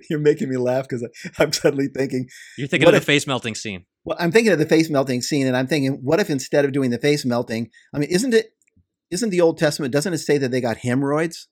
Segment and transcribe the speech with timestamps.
[0.10, 1.06] you're making me laugh because
[1.38, 2.28] I'm suddenly thinking.
[2.56, 3.84] You're thinking of the face melting scene.
[4.04, 6.72] Well, I'm thinking of the face melting scene, and I'm thinking, what if instead of
[6.72, 8.52] doing the face melting, I mean, isn't it?
[9.10, 9.92] Isn't the Old Testament?
[9.92, 11.48] Doesn't it say that they got hemorrhoids?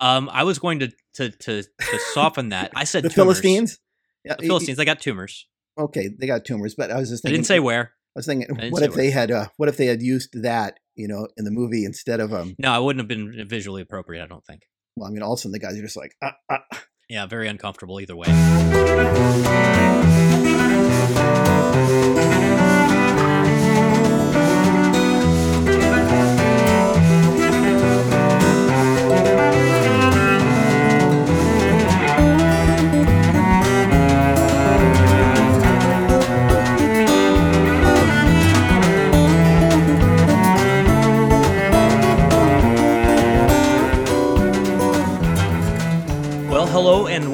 [0.00, 2.72] Um, I was going to to to, to soften that.
[2.74, 3.40] I said the tumors.
[3.40, 3.78] Philistines.
[4.24, 5.48] The Philistines, they got tumors.
[5.78, 7.92] Okay, they got tumors, but I was just I didn't say where.
[8.14, 9.30] I was thinking, what if they had?
[9.30, 12.54] Uh, what if they had used that, you know, in the movie instead of um?
[12.58, 14.22] No, I wouldn't have been visually appropriate.
[14.22, 14.62] I don't think.
[14.96, 16.60] Well, I mean, all of a sudden the guys are just like, ah, ah.
[17.12, 18.28] Yeah, very uncomfortable either way.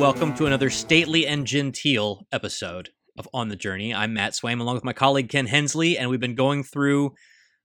[0.08, 3.92] Welcome to another stately and genteel episode of On the Journey.
[3.92, 7.12] I'm Matt Swaim along with my colleague Ken Hensley, and we've been going through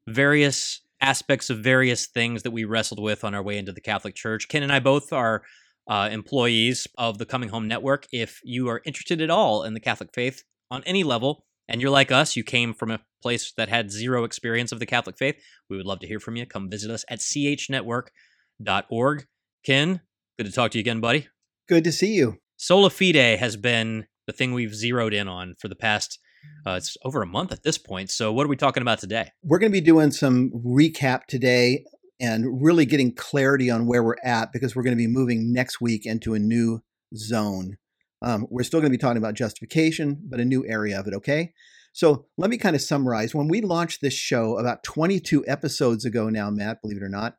[0.09, 4.13] various aspects of various things that we wrestled with on our way into the Catholic
[4.13, 4.49] Church.
[4.49, 5.43] Ken and I both are
[5.87, 8.07] uh, employees of the Coming Home Network.
[8.11, 11.91] If you are interested at all in the Catholic faith on any level, and you're
[11.91, 15.41] like us, you came from a place that had zero experience of the Catholic faith,
[15.69, 16.45] we would love to hear from you.
[16.45, 19.27] Come visit us at chnetwork.org.
[19.65, 20.01] Ken,
[20.37, 21.29] good to talk to you again, buddy.
[21.67, 22.39] Good to see you.
[22.57, 26.19] Sola Fide has been the thing we've zeroed in on for the past,
[26.65, 28.09] uh, it's over a month at this point.
[28.09, 29.31] So, what are we talking about today?
[29.43, 31.85] We're going to be doing some recap today
[32.19, 35.79] and really getting clarity on where we're at because we're going to be moving next
[35.79, 36.81] week into a new
[37.15, 37.77] zone.
[38.21, 41.13] Um, we're still going to be talking about justification, but a new area of it,
[41.13, 41.53] okay?
[41.93, 43.33] So, let me kind of summarize.
[43.33, 47.37] When we launched this show about 22 episodes ago now, Matt, believe it or not,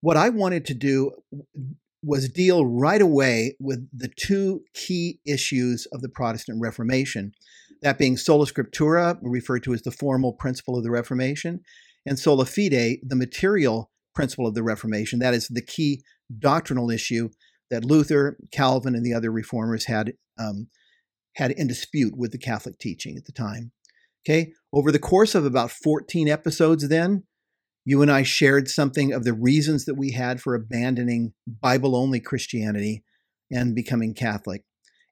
[0.00, 1.12] what I wanted to do
[2.06, 7.32] was deal right away with the two key issues of the Protestant Reformation,
[7.82, 11.60] that being sola scriptura, referred to as the formal principle of the Reformation,
[12.06, 15.18] and sola fide, the material principle of the Reformation.
[15.18, 16.04] That is the key
[16.38, 17.30] doctrinal issue
[17.70, 20.68] that Luther, Calvin, and the other reformers had um,
[21.34, 23.72] had in dispute with the Catholic teaching at the time.
[24.24, 27.24] Okay, over the course of about 14 episodes, then
[27.86, 32.18] you and I shared something of the reasons that we had for abandoning Bible only
[32.18, 33.04] Christianity
[33.50, 34.64] and becoming Catholic.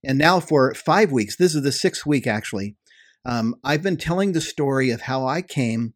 [0.05, 2.77] And now, for five weeks, this is the sixth week actually,
[3.25, 5.95] um, I've been telling the story of how I came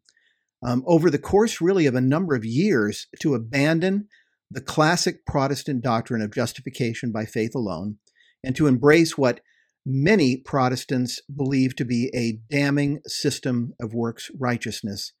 [0.65, 4.07] um, over the course, really, of a number of years to abandon
[4.49, 7.97] the classic Protestant doctrine of justification by faith alone
[8.41, 9.41] and to embrace what
[9.85, 15.11] many Protestants believe to be a damning system of works righteousness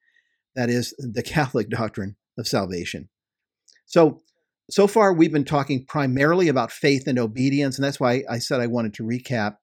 [0.55, 3.09] that is the Catholic doctrine of salvation.
[3.85, 4.21] So,
[4.69, 8.61] so far we've been talking primarily about faith and obedience, and that's why I said
[8.61, 9.55] I wanted to recap.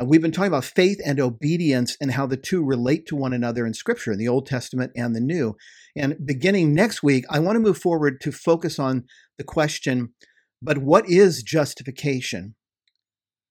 [0.00, 3.32] Uh, we've been talking about faith and obedience and how the two relate to one
[3.32, 5.56] another in Scripture, in the Old Testament and the New.
[5.96, 9.04] And beginning next week, I want to move forward to focus on
[9.36, 10.14] the question
[10.60, 12.54] but what is justification?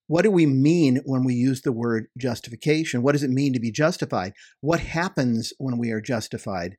[0.07, 3.01] What do we mean when we use the word justification?
[3.01, 4.34] What does it mean to be justified?
[4.62, 6.78] What happens when we are justified?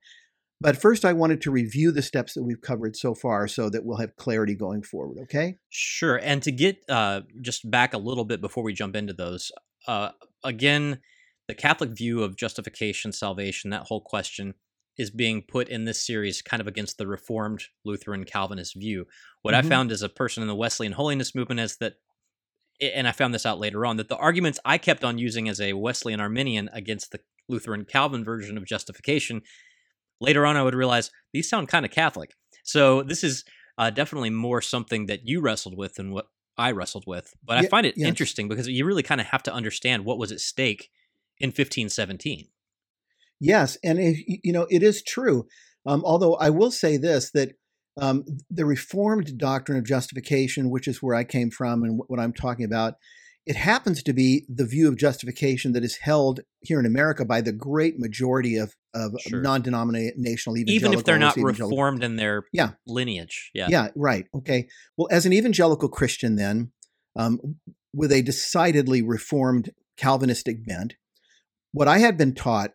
[0.60, 3.84] But first, I wanted to review the steps that we've covered so far so that
[3.84, 5.58] we'll have clarity going forward, okay?
[5.68, 6.16] Sure.
[6.16, 9.52] And to get uh, just back a little bit before we jump into those,
[9.86, 10.10] uh,
[10.42, 10.98] again,
[11.46, 14.54] the Catholic view of justification, salvation, that whole question
[14.98, 19.06] is being put in this series kind of against the Reformed Lutheran Calvinist view.
[19.42, 19.66] What mm-hmm.
[19.66, 21.94] I found as a person in the Wesleyan holiness movement is that
[22.80, 25.60] and I found this out later on, that the arguments I kept on using as
[25.60, 29.42] a Wesleyan Arminian against the Lutheran Calvin version of justification,
[30.20, 32.34] later on I would realize these sound kind of Catholic.
[32.62, 33.44] So this is
[33.78, 37.32] uh, definitely more something that you wrestled with than what I wrestled with.
[37.44, 38.08] But I find it yes.
[38.08, 40.90] interesting because you really kind of have to understand what was at stake
[41.38, 42.48] in 1517.
[43.40, 45.46] Yes, and it, you know it is true.
[45.86, 47.52] Um, although I will say this that
[47.98, 52.32] um, the Reformed doctrine of justification, which is where I came from and what I'm
[52.32, 52.94] talking about,
[53.46, 57.40] it happens to be the view of justification that is held here in America by
[57.40, 59.40] the great majority of, of sure.
[59.40, 60.74] non-denominational evangelicals.
[60.74, 62.72] Even if they're not reformed in their yeah.
[62.86, 63.50] lineage.
[63.54, 63.68] Yeah.
[63.70, 64.26] Yeah, right.
[64.34, 64.68] Okay.
[64.96, 66.72] Well, as an evangelical Christian then,
[67.16, 67.56] um,
[67.94, 70.96] with a decidedly reformed Calvinistic bent,
[71.72, 72.72] what I had been taught,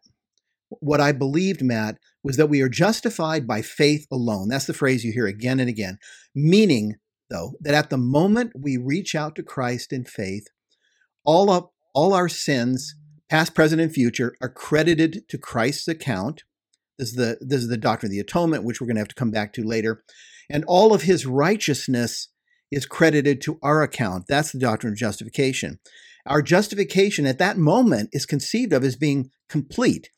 [0.70, 4.48] what I believed, Matt, was that we are justified by faith alone.
[4.48, 6.00] That's the phrase you hear again and again.
[6.34, 6.96] Meaning,
[7.30, 10.48] though, that at the moment we reach out to Christ in faith,
[11.25, 12.96] all up all our sins,
[13.30, 16.44] past, present, and future, are credited to Christ's account.
[16.98, 19.08] This is the this is the doctrine of the atonement, which we're going to have
[19.10, 20.04] to come back to later.
[20.50, 22.30] And all of his righteousness
[22.72, 24.25] is credited to our account.
[24.28, 25.80] That's the doctrine of justification.
[26.25, 30.10] Our justification at that moment is conceived of as being complete.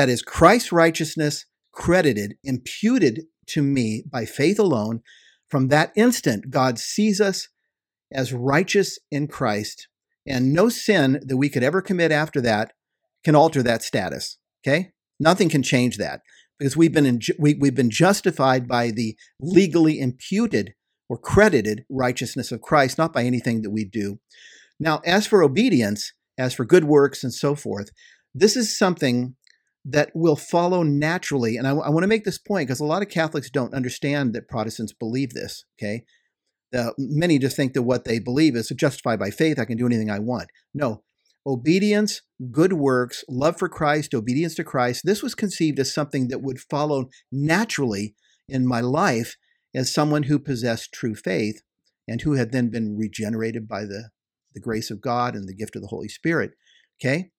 [0.00, 5.02] That is, Christ's righteousness credited, imputed to me by faith alone.
[5.46, 7.48] From that instant, God sees us
[8.10, 9.88] as righteous in Christ,
[10.26, 12.72] and no sin that we could ever commit after that
[13.24, 14.38] can alter that status.
[14.66, 14.92] Okay?
[15.18, 16.22] Nothing can change that
[16.58, 20.72] because we've been in, we, we've been justified by the legally imputed
[21.10, 24.18] or credited righteousness of Christ, not by anything that we do.
[24.78, 27.90] Now, as for obedience, as for good works and so forth,
[28.34, 29.36] this is something
[29.84, 31.56] that will follow naturally.
[31.56, 34.34] And I, I want to make this point because a lot of Catholics don't understand
[34.34, 35.64] that Protestants believe this.
[35.78, 36.04] Okay.
[36.98, 39.58] Many just think that what they believe is justified by faith.
[39.58, 40.50] I can do anything I want.
[40.72, 41.02] No,
[41.46, 42.22] obedience,
[42.52, 45.02] good works, love for Christ, obedience to Christ.
[45.04, 48.14] This was conceived as something that would follow naturally
[48.48, 49.36] in my life
[49.74, 51.62] as someone who possessed true faith
[52.06, 54.10] and who had then been regenerated by the,
[54.54, 56.52] the grace of God and the gift of the Holy Spirit.
[57.00, 57.30] Okay?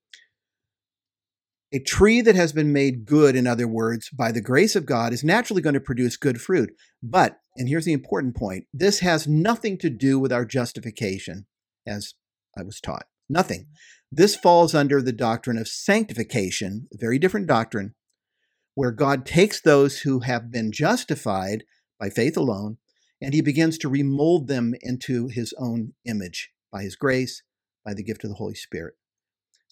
[1.73, 5.13] A tree that has been made good, in other words, by the grace of God,
[5.13, 6.73] is naturally going to produce good fruit.
[7.01, 11.45] But, and here's the important point this has nothing to do with our justification,
[11.87, 12.13] as
[12.57, 13.05] I was taught.
[13.29, 13.61] Nothing.
[13.61, 14.15] Mm-hmm.
[14.15, 17.95] This falls under the doctrine of sanctification, a very different doctrine,
[18.75, 21.63] where God takes those who have been justified
[21.99, 22.77] by faith alone
[23.21, 27.43] and he begins to remold them into his own image by his grace,
[27.85, 28.95] by the gift of the Holy Spirit.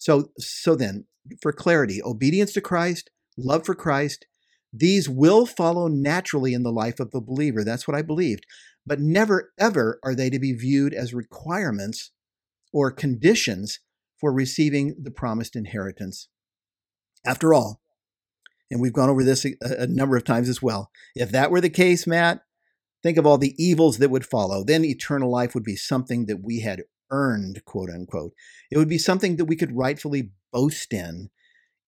[0.00, 1.04] So, so then,
[1.42, 4.26] for clarity, obedience to Christ, love for Christ,
[4.72, 7.62] these will follow naturally in the life of the believer.
[7.62, 8.46] That's what I believed.
[8.86, 12.12] But never, ever are they to be viewed as requirements
[12.72, 13.80] or conditions
[14.18, 16.28] for receiving the promised inheritance.
[17.26, 17.82] After all,
[18.70, 21.60] and we've gone over this a, a, number of times as well, if that were
[21.60, 22.40] the case, Matt,
[23.02, 24.64] think of all the evils that would follow.
[24.64, 28.32] Then eternal life would be something that we had earned, quote unquote.
[28.70, 31.30] It would be something that we could rightfully boast in.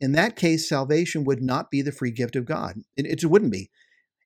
[0.00, 2.80] In that case, salvation would not be the free gift of God.
[2.96, 3.70] It, it wouldn't be.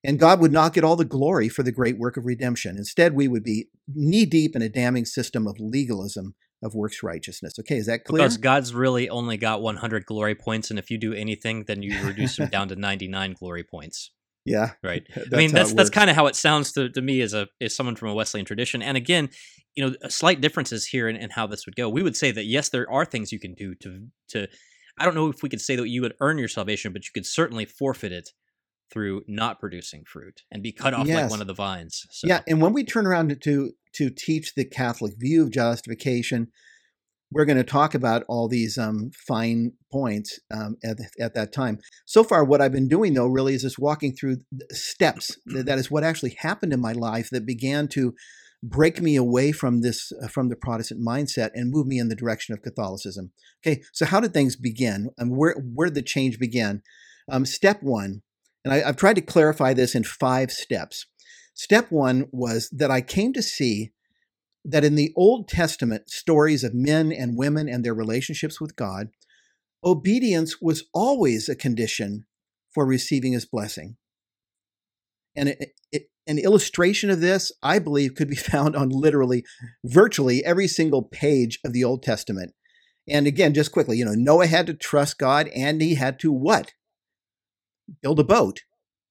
[0.03, 2.77] And God would not get all the glory for the great work of redemption.
[2.77, 7.59] Instead, we would be knee deep in a damning system of legalism of works righteousness.
[7.59, 8.23] Okay, is that clear?
[8.23, 12.03] Because God's really only got 100 glory points, and if you do anything, then you
[12.05, 14.11] reduce him down to 99 glory points.
[14.47, 15.05] Yeah, right.
[15.33, 17.75] I mean, that's that's kind of how it sounds to, to me as a as
[17.75, 18.81] someone from a Wesleyan tradition.
[18.81, 19.29] And again,
[19.75, 21.89] you know, slight differences here in, in how this would go.
[21.89, 24.47] We would say that yes, there are things you can do to to.
[24.99, 27.11] I don't know if we could say that you would earn your salvation, but you
[27.13, 28.31] could certainly forfeit it
[28.91, 31.23] through not producing fruit and be cut off yes.
[31.23, 32.05] like one of the vines.
[32.09, 32.27] So.
[32.27, 36.47] Yeah, and when we turn around to to teach the Catholic view of justification,
[37.31, 41.79] we're going to talk about all these um, fine points um, at, at that time.
[42.05, 44.37] So far, what I've been doing though really is just walking through
[44.71, 45.37] steps.
[45.45, 48.13] that is what actually happened in my life that began to
[48.63, 52.15] break me away from this uh, from the Protestant mindset and move me in the
[52.15, 53.31] direction of Catholicism.
[53.65, 55.09] Okay, so how did things begin?
[55.17, 56.81] And where where did the change begin?
[57.29, 58.21] Um, step one,
[58.63, 61.05] and I, I've tried to clarify this in five steps.
[61.53, 63.91] Step one was that I came to see
[64.67, 69.07] that in the Old Testament stories of men and women and their relationships with God,
[69.81, 72.25] obedience was always a condition
[72.73, 73.95] for receiving his blessing.
[75.37, 79.45] And it, it, an illustration of this, I believe, could be found on literally
[79.85, 82.53] virtually every single page of the Old Testament.
[83.07, 86.31] And again, just quickly, you know, Noah had to trust God and he had to
[86.31, 86.73] what?
[88.01, 88.63] Build a boat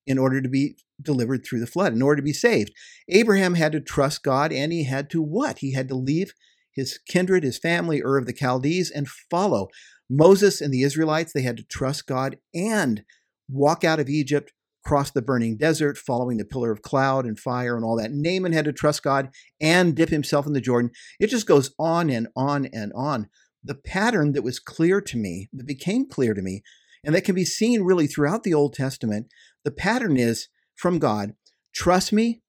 [0.06, 2.72] in order to be delivered through the flood, in order to be saved.
[3.08, 5.58] Abraham had to trust God and he had to what?
[5.58, 6.32] He had to leave
[6.72, 9.68] his kindred, his family, Ur of the Chaldees, and follow.
[10.08, 13.02] Moses and the Israelites, they had to trust God and
[13.48, 14.52] walk out of Egypt,
[14.84, 18.12] cross the burning desert, following the pillar of cloud and fire and all that.
[18.12, 20.90] Naaman had to trust God and dip himself in the Jordan.
[21.18, 23.28] It just goes on and on and on.
[23.64, 26.62] The pattern that was clear to me, that became clear to me,
[27.02, 29.26] and that can be seen really throughout the Old Testament,
[29.66, 31.34] the pattern is from God
[31.74, 32.40] trust me,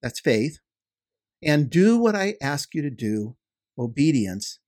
[0.00, 0.60] that's faith,
[1.42, 3.36] and do what I ask you to do,
[3.76, 4.60] obedience,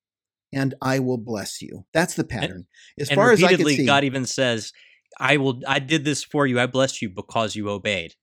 [0.52, 1.87] and I will bless you.
[1.95, 2.66] That's the pattern.
[2.99, 4.73] As and far as I can see, God even says,
[5.21, 5.61] "I will.
[5.66, 6.59] I did this for you.
[6.59, 8.14] I blessed you because you obeyed."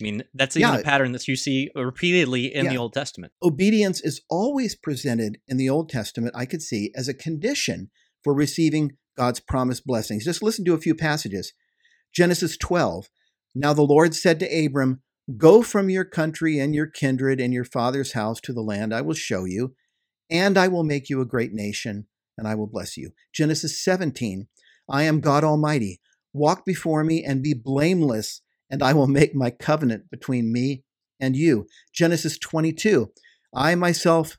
[0.00, 2.72] I mean, that's even yeah, a pattern that you see repeatedly in yeah.
[2.72, 3.32] the Old Testament.
[3.40, 7.92] Obedience is always presented in the Old Testament, I could see, as a condition
[8.24, 10.24] for receiving God's promised blessings.
[10.24, 11.52] Just listen to a few passages.
[12.14, 13.08] Genesis 12.
[13.54, 15.02] Now the Lord said to Abram,
[15.36, 19.00] Go from your country and your kindred and your father's house to the land I
[19.00, 19.74] will show you,
[20.30, 22.06] and I will make you a great nation,
[22.36, 23.10] and I will bless you.
[23.32, 24.48] Genesis 17.
[24.88, 26.00] I am God Almighty.
[26.32, 30.84] Walk before me and be blameless, and I will make my covenant between me
[31.18, 31.66] and you.
[31.92, 33.10] Genesis 22.
[33.54, 34.36] I myself,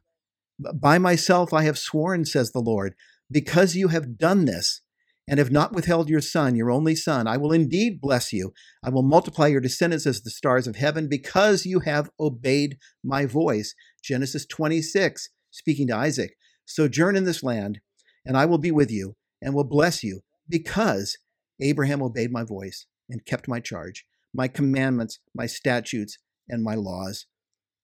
[0.73, 2.95] by myself I have sworn, says the Lord,
[3.31, 4.81] because you have done this
[5.27, 8.53] and have not withheld your son, your only son, I will indeed bless you.
[8.83, 13.25] I will multiply your descendants as the stars of heaven because you have obeyed my
[13.25, 13.73] voice.
[14.03, 16.35] Genesis 26, speaking to Isaac.
[16.65, 17.79] Sojourn in this land,
[18.25, 21.17] and I will be with you and will bless you because
[21.59, 26.17] Abraham obeyed my voice and kept my charge, my commandments, my statutes,
[26.49, 27.25] and my laws.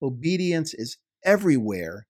[0.02, 2.06] Obedience is everywhere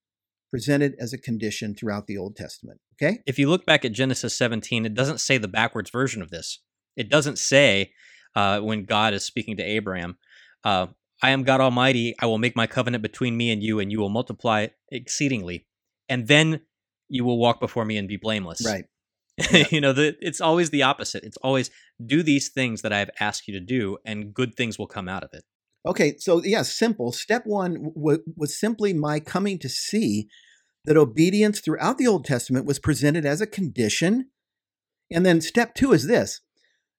[0.53, 2.79] presented as a condition throughout the Old Testament.
[2.95, 3.21] Okay?
[3.27, 6.61] If you look back at Genesis 17, it doesn't say the backwards version of this.
[6.95, 7.93] It doesn't say
[8.37, 10.19] uh, when God is speaking to Abraham,
[10.63, 10.89] uh,
[11.23, 12.15] I am God Almighty.
[12.21, 15.67] I will make my covenant between me and you, and you will multiply exceedingly.
[16.09, 16.61] And then
[17.09, 18.65] you will walk before me and be blameless.
[18.65, 18.85] Right.
[19.51, 19.65] Yeah.
[19.71, 21.25] you know, the, it's always the opposite.
[21.25, 21.71] It's always
[22.05, 25.09] do these things that I have asked you to do, and good things will come
[25.09, 25.43] out of it.
[25.85, 27.12] Okay, so yeah, simple.
[27.12, 30.29] Step one w- was simply my coming to see
[30.85, 34.31] that obedience throughout the Old Testament was presented as a condition.
[35.11, 36.41] And then step two is this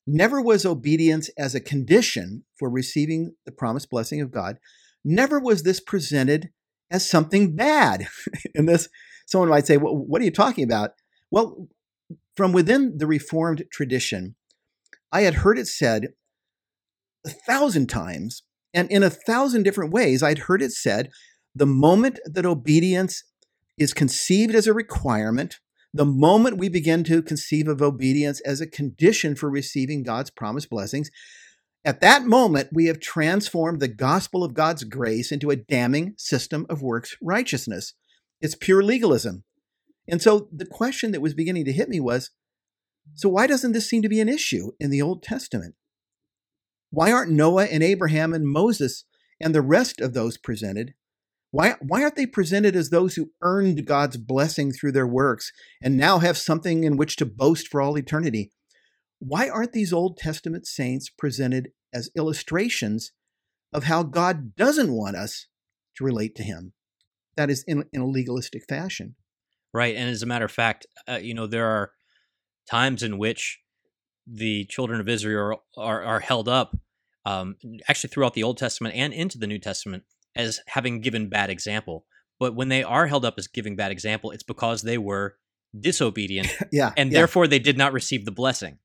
[0.05, 4.57] never was obedience as a condition for receiving the promised blessing of God.
[5.03, 6.49] Never was this presented
[6.91, 8.07] as something bad.
[8.55, 8.89] and this,
[9.25, 10.91] someone might say, well, what are you talking about?
[11.31, 11.69] Well,
[12.35, 14.35] from within the Reformed tradition,
[15.11, 16.09] I had heard it said
[17.25, 21.09] a thousand times and in a thousand different ways, I'd heard it said
[21.55, 23.23] the moment that obedience
[23.77, 25.59] is conceived as a requirement,
[25.93, 30.69] the moment we begin to conceive of obedience as a condition for receiving God's promised
[30.69, 31.11] blessings,
[31.85, 36.65] at that moment, we have transformed the gospel of God's grace into a damning system
[36.69, 37.93] of works righteousness.
[38.41, 39.43] It's pure legalism.
[40.07, 42.31] And so the question that was beginning to hit me was
[43.15, 45.75] so, why doesn't this seem to be an issue in the Old Testament?
[46.93, 49.05] Why aren't Noah and Abraham and Moses
[49.41, 50.93] and the rest of those presented?
[51.49, 55.97] Why, why aren't they presented as those who earned God's blessing through their works and
[55.97, 58.51] now have something in which to boast for all eternity?
[59.17, 63.11] Why aren't these Old Testament saints presented as illustrations
[63.73, 65.47] of how God doesn't want us
[65.97, 66.73] to relate to Him?
[67.37, 69.15] That is, in, in a legalistic fashion.
[69.73, 69.95] Right.
[69.95, 71.91] And as a matter of fact, uh, you know, there are
[72.69, 73.61] times in which
[74.27, 76.77] the children of Israel are, are, are held up,
[77.25, 77.55] um,
[77.87, 80.03] actually throughout the Old Testament and into the New Testament,
[80.35, 82.05] as having given bad example.
[82.39, 85.35] But when they are held up as giving bad example, it's because they were
[85.79, 87.19] disobedient, yeah, and yeah.
[87.19, 88.79] therefore they did not receive the blessing.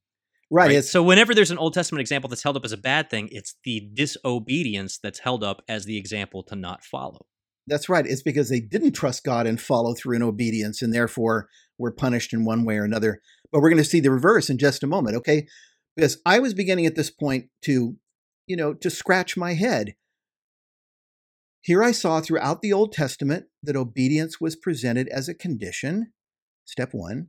[0.50, 0.70] Right.
[0.70, 0.84] right?
[0.84, 3.56] So whenever there's an Old Testament example that's held up as a bad thing, it's
[3.64, 7.26] the disobedience that's held up as the example to not follow.
[7.66, 8.06] That's right.
[8.06, 12.32] It's because they didn't trust God and follow through in obedience, and therefore were punished
[12.32, 13.20] in one way or another.
[13.52, 15.46] But we're going to see the reverse in just a moment, okay?
[15.96, 17.96] Because I was beginning at this point to,
[18.48, 19.94] you know, to scratch my head.
[21.60, 26.12] Here I saw throughout the Old Testament that obedience was presented as a condition,
[26.64, 27.28] step one.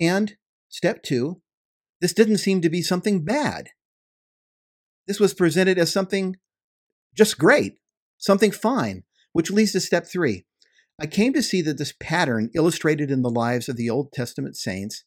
[0.00, 0.36] And
[0.68, 1.42] step two,
[2.00, 3.68] this didn't seem to be something bad.
[5.06, 6.36] This was presented as something
[7.14, 7.74] just great,
[8.16, 10.46] something fine, which leads to step three.
[10.98, 14.56] I came to see that this pattern illustrated in the lives of the Old Testament
[14.56, 15.04] saints,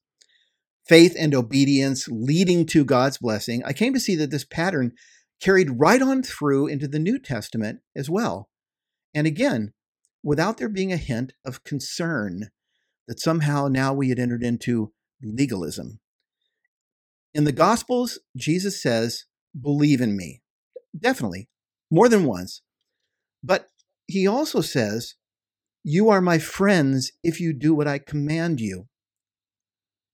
[0.87, 4.91] faith and obedience leading to God's blessing, I came to see that this pattern
[5.39, 8.49] carried right on through into the New Testament as well.
[9.13, 9.73] And again,
[10.23, 12.49] without there being a hint of concern
[13.07, 14.91] that somehow now we had entered into
[15.21, 15.99] legalism.
[17.33, 19.25] In the Gospels, Jesus says,
[19.59, 20.41] Believe in me.
[20.97, 21.49] Definitely,
[21.89, 22.61] more than once.
[23.43, 23.67] But
[24.07, 25.15] he also says,
[25.83, 28.87] You are my friends if you do what I command you.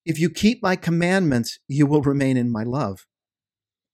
[0.06, 3.06] If you keep my commandments, you will remain in my love.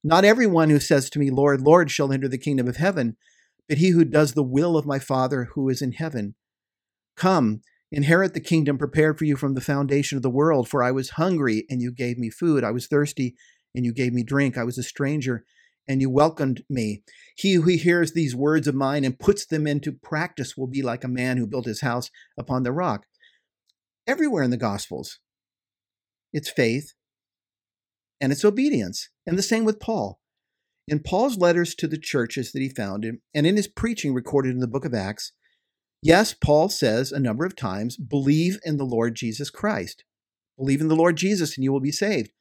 [0.04, 3.18] Not everyone who says to me, Lord, Lord, shall enter the kingdom of heaven,
[3.68, 6.36] but he who does the will of my Father who is in heaven.
[7.18, 10.70] Come, inherit the kingdom prepared for you from the foundation of the world.
[10.70, 12.64] For I was hungry, and you gave me food.
[12.64, 13.36] I was thirsty,
[13.76, 14.58] and you gave me drink.
[14.58, 15.44] I was a stranger,
[15.86, 17.04] and you welcomed me.
[17.36, 21.04] He who hears these words of mine and puts them into practice will be like
[21.04, 23.06] a man who built his house upon the rock.
[24.08, 25.20] Everywhere in the Gospels,
[26.32, 26.94] it's faith
[28.22, 29.10] and it's obedience.
[29.26, 30.20] And the same with Paul.
[30.88, 34.60] In Paul's letters to the churches that he founded, and in his preaching recorded in
[34.60, 35.34] the book of Acts,
[36.02, 40.04] yes, Paul says a number of times, believe in the Lord Jesus Christ.
[40.58, 42.32] Believe in the Lord Jesus and you will be saved.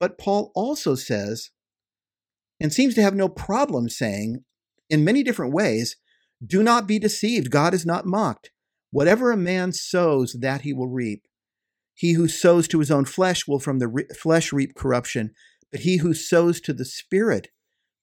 [0.00, 1.50] But Paul also says,
[2.60, 4.44] and seems to have no problem saying,
[4.90, 5.96] in many different ways,
[6.44, 7.50] do not be deceived.
[7.50, 8.50] God is not mocked.
[8.90, 11.27] Whatever a man sows, that he will reap.
[11.98, 15.32] He who sows to his own flesh will from the re- flesh reap corruption,
[15.72, 17.48] but he who sows to the Spirit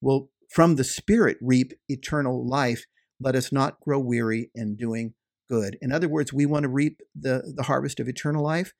[0.02, 2.88] will from the Spirit reap eternal life,
[3.22, 5.14] let us not grow weary in doing
[5.50, 5.78] good.
[5.82, 8.74] In other words, we want to reap the, the harvest of eternal life.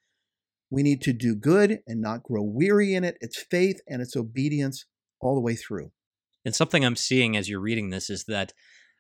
[0.70, 3.18] We need to do good and not grow weary in it.
[3.22, 4.84] It's faith and it's obedience
[5.22, 5.92] all the way through.
[6.44, 8.52] And something I'm seeing as you're reading this is that,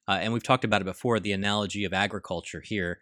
[0.08, 3.00] uh, and we've talked about it before, the analogy of agriculture here.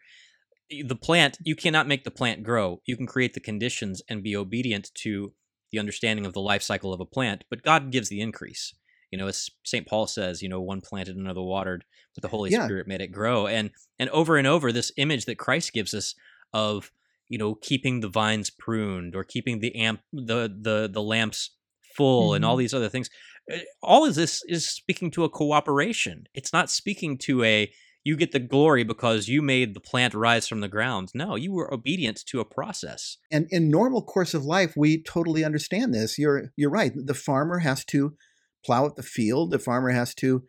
[0.69, 2.81] The plant, you cannot make the plant grow.
[2.85, 5.33] You can create the conditions and be obedient to
[5.71, 8.73] the understanding of the life cycle of a plant, but God gives the increase.
[9.11, 9.87] You know, as St.
[9.87, 11.83] Paul says, you know, one planted, another watered,
[12.15, 12.65] but the Holy yeah.
[12.65, 13.47] Spirit made it grow.
[13.47, 16.15] And and over and over, this image that Christ gives us
[16.53, 16.91] of
[17.29, 21.51] you know keeping the vines pruned or keeping the amp the the the lamps
[21.95, 22.35] full mm-hmm.
[22.37, 22.59] and all mm-hmm.
[22.59, 23.09] these other things
[23.49, 27.71] eh, all of this is speaking to a cooperation it's not speaking to a
[28.03, 31.51] you get the glory because you made the plant rise from the ground no you
[31.51, 36.17] were obedient to a process and in normal course of life we totally understand this
[36.17, 38.15] you're you're right the farmer has to
[38.65, 40.43] plow out the field the farmer has to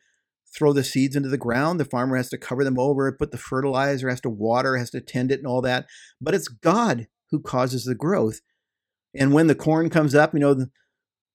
[0.54, 1.80] throw the seeds into the ground.
[1.80, 5.00] The farmer has to cover them over, put the fertilizer, has to water, has to
[5.00, 5.86] tend it, and all that.
[6.20, 8.40] But it's God who causes the growth.
[9.14, 10.70] And when the corn comes up, you know, the,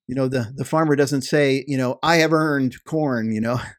[0.07, 3.31] you know the the farmer doesn't say, you know, I have earned corn.
[3.31, 3.59] You know.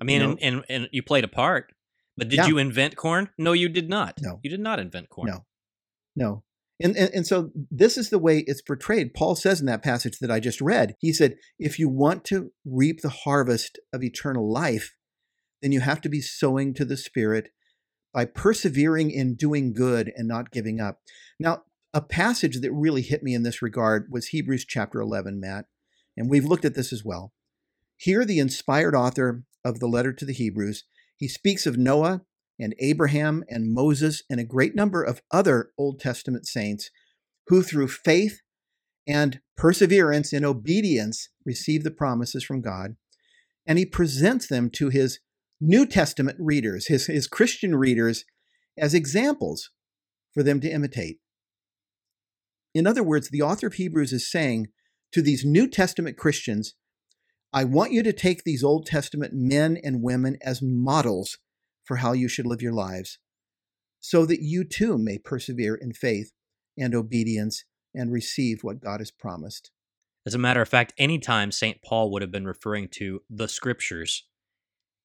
[0.00, 1.72] I mean, and, and, and you played a part,
[2.16, 2.46] but did yeah.
[2.46, 3.30] you invent corn?
[3.38, 4.18] No, you did not.
[4.20, 5.28] No, you did not invent corn.
[5.28, 5.44] No,
[6.14, 6.42] no.
[6.82, 9.14] And, and, and so this is the way it's portrayed.
[9.14, 12.52] Paul says in that passage that I just read, he said, if you want to
[12.66, 14.94] reap the harvest of eternal life,
[15.62, 17.48] then you have to be sowing to the Spirit
[18.12, 21.00] by persevering in doing good and not giving up.
[21.40, 21.62] Now,
[21.94, 25.64] a passage that really hit me in this regard was Hebrews chapter 11, Matt,
[26.14, 27.32] and we've looked at this as well.
[27.96, 30.84] Here, the inspired author of the letter to the Hebrews,
[31.16, 32.22] he speaks of Noah
[32.58, 36.90] and Abraham and Moses and a great number of other Old Testament saints
[37.48, 38.40] who, through faith
[39.06, 42.96] and perseverance in obedience, received the promises from God.
[43.66, 45.20] And he presents them to his
[45.60, 48.24] New Testament readers, his, his Christian readers,
[48.76, 49.70] as examples
[50.34, 51.18] for them to imitate.
[52.74, 54.66] In other words, the author of Hebrews is saying
[55.12, 56.74] to these New Testament Christians,
[57.56, 61.38] I want you to take these Old Testament men and women as models
[61.84, 63.18] for how you should live your lives,
[63.98, 66.32] so that you too may persevere in faith
[66.76, 67.64] and obedience
[67.94, 69.70] and receive what God has promised.
[70.26, 71.80] As a matter of fact, anytime St.
[71.82, 74.26] Paul would have been referring to the scriptures,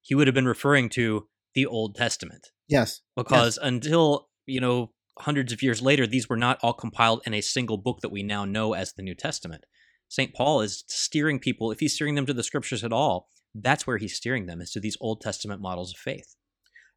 [0.02, 2.50] he would have been referring to the Old Testament.
[2.68, 3.00] Yes.
[3.16, 3.66] Because yes.
[3.66, 7.78] until, you know, hundreds of years later, these were not all compiled in a single
[7.78, 9.64] book that we now know as the New Testament.
[10.12, 10.34] St.
[10.34, 13.96] Paul is steering people, if he's steering them to the scriptures at all, that's where
[13.96, 16.36] he's steering them, is to these Old Testament models of faith.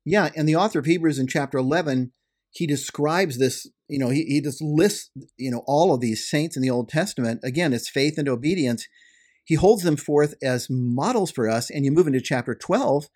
[0.05, 2.11] Yeah, and the author of Hebrews in chapter 11,
[2.51, 6.57] he describes this, you know, he, he just lists, you know, all of these saints
[6.57, 7.39] in the Old Testament.
[7.45, 8.89] Again, it's faith and obedience.
[9.45, 11.71] He holds them forth as models for us.
[11.71, 13.09] And you move into chapter 12,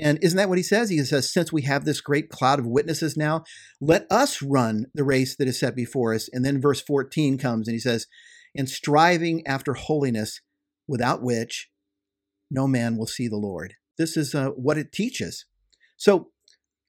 [0.00, 0.90] and isn't that what he says?
[0.90, 3.44] He says, Since we have this great cloud of witnesses now,
[3.80, 6.28] let us run the race that is set before us.
[6.32, 8.08] And then verse 14 comes and he says,
[8.56, 10.40] And striving after holiness,
[10.86, 11.70] without which
[12.50, 13.74] no man will see the Lord.
[13.98, 15.46] This is uh, what it teaches.
[15.96, 16.30] So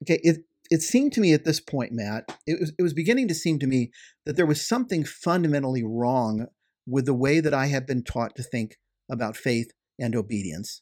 [0.03, 3.27] okay, it it seemed to me at this point, Matt, it was it was beginning
[3.27, 3.91] to seem to me
[4.25, 6.47] that there was something fundamentally wrong
[6.87, 8.77] with the way that I have been taught to think
[9.09, 10.81] about faith and obedience.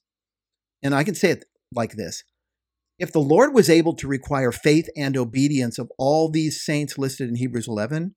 [0.81, 2.23] And I can say it like this.
[2.99, 7.29] If the Lord was able to require faith and obedience of all these saints listed
[7.29, 8.15] in Hebrews 11,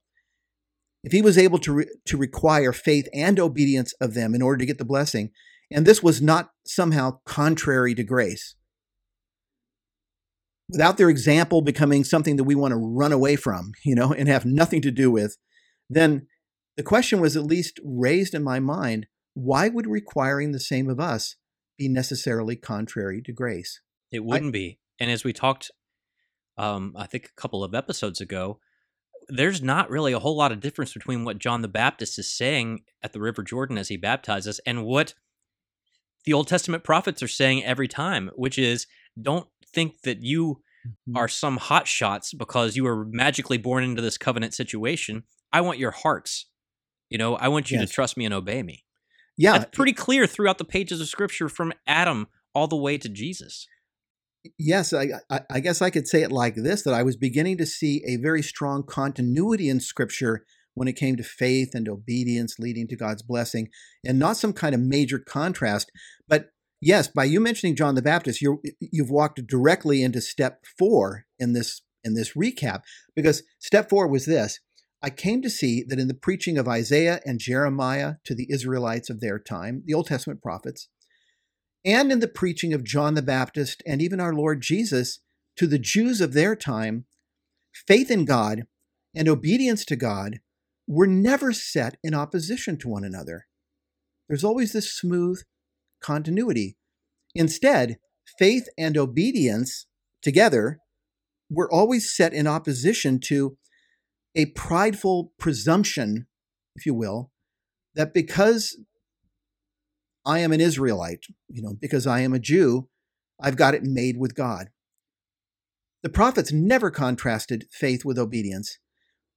[1.07, 4.59] if he was able to, re- to require faith and obedience of them in order
[4.59, 5.31] to get the blessing,
[5.71, 8.57] and this was not somehow contrary to grace,
[10.69, 14.29] without their example becoming something that we want to run away from, you know, and
[14.29, 15.37] have nothing to do with,
[15.89, 16.27] then
[16.77, 20.99] the question was at least raised in my mind why would requiring the same of
[20.99, 21.37] us
[21.79, 23.81] be necessarily contrary to grace?
[24.11, 24.79] It wouldn't I, be.
[24.99, 25.71] And as we talked,
[26.59, 28.59] um, I think a couple of episodes ago,
[29.29, 32.83] there's not really a whole lot of difference between what John the Baptist is saying
[33.03, 35.15] at the River Jordan as he baptizes and what
[36.25, 38.87] the Old Testament prophets are saying every time, which is
[39.21, 41.17] don't think that you mm-hmm.
[41.17, 45.25] are some hot shots because you were magically born into this covenant situation.
[45.53, 46.47] I want your hearts.
[47.09, 47.89] You know, I want you yes.
[47.89, 48.85] to trust me and obey me.
[49.37, 49.57] Yeah.
[49.57, 53.67] It's pretty clear throughout the pages of scripture from Adam all the way to Jesus.
[54.59, 55.09] Yes, I,
[55.51, 58.17] I, guess I could say it like this that I was beginning to see a
[58.17, 63.23] very strong continuity in scripture when it came to faith and obedience leading to God's
[63.23, 63.69] blessing,
[64.05, 65.91] and not some kind of major contrast.
[66.29, 71.25] But yes, by you mentioning John the Baptist, you you've walked directly into step four
[71.39, 72.83] in this in this recap
[73.15, 74.61] because step four was this.
[75.03, 79.11] I came to see that in the preaching of Isaiah and Jeremiah to the Israelites
[79.11, 80.89] of their time, the Old Testament prophets,
[81.87, 85.21] and in the preaching of John the Baptist and even our Lord Jesus
[85.57, 87.07] to the Jews of their time,
[87.73, 88.65] faith in God
[89.15, 90.41] and obedience to God
[90.89, 93.47] were never set in opposition to one another.
[94.29, 95.43] There's always this smooth
[96.03, 96.77] continuity.
[97.35, 97.99] Instead,
[98.39, 99.87] faith and obedience
[100.23, 100.81] together
[101.49, 103.57] were always set in opposition to
[104.35, 106.27] a prideful presumption,
[106.75, 107.31] if you will,
[107.95, 108.77] that because
[110.27, 112.89] I am an Israelite, you know, because I am a Jew,
[113.41, 114.69] I've got it made with God.
[116.03, 118.79] The prophets never contrasted faith with obedience.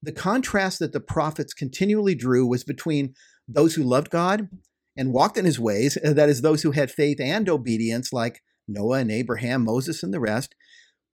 [0.01, 3.13] The contrast that the prophets continually drew was between
[3.47, 4.49] those who loved God
[4.97, 8.41] and walked in his ways, uh, that is, those who had faith and obedience, like
[8.67, 10.55] Noah and Abraham, Moses, and the rest.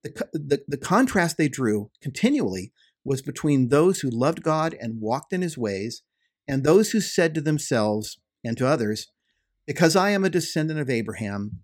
[0.02, 2.72] The, the, the contrast they drew continually
[3.04, 6.02] was between those who loved God and walked in his ways,
[6.48, 9.08] and those who said to themselves and to others,
[9.66, 11.62] Because I am a descendant of Abraham,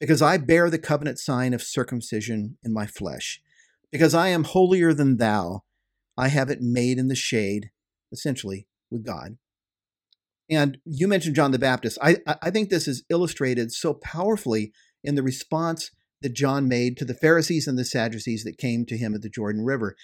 [0.00, 3.40] because I bear the covenant sign of circumcision in my flesh,
[3.90, 5.64] because I am holier than thou,
[6.16, 7.70] I have it made in the shade,
[8.10, 9.36] essentially, with God.
[10.50, 11.98] And you mentioned John the Baptist.
[12.02, 14.72] I, I think this is illustrated so powerfully
[15.04, 18.96] in the response that John made to the Pharisees and the Sadducees that came to
[18.96, 19.96] him at the Jordan River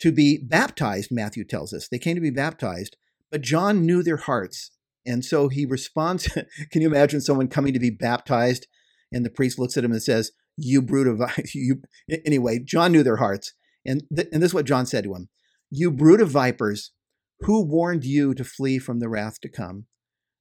[0.00, 1.88] to be baptized, Matthew tells us.
[1.88, 2.96] They came to be baptized,
[3.30, 4.72] but John knew their hearts.
[5.04, 6.28] And so he responds.
[6.70, 8.66] Can you imagine someone coming to be baptized
[9.12, 11.20] and the priest looks at him and says, You brood of
[11.54, 11.82] you.
[12.24, 13.52] Anyway, John knew their hearts.
[13.84, 15.28] And, th- and this is what John said to him
[15.70, 16.92] You brood of vipers,
[17.40, 19.86] who warned you to flee from the wrath to come?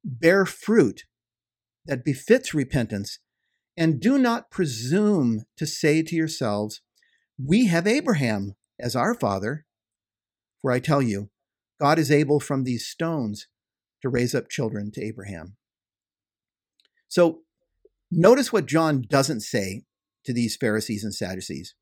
[0.04, 1.04] Bear fruit
[1.86, 3.19] that befits repentance,
[3.76, 6.82] and do not presume to say to yourselves,
[7.43, 9.65] We have Abraham as our father.
[10.62, 11.30] For I tell you,
[11.80, 13.47] God is able from these stones
[14.01, 15.55] to raise up children to Abraham.
[17.07, 17.41] So
[18.09, 19.83] notice what John doesn't say
[20.25, 21.75] to these Pharisees and Sadducees.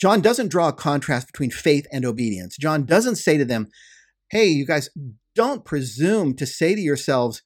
[0.00, 2.56] John doesn't draw a contrast between faith and obedience.
[2.56, 3.68] John doesn't say to them,
[4.30, 4.88] hey, you guys,
[5.34, 7.42] don't presume to say to yourselves,